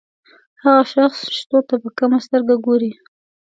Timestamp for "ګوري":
2.65-2.91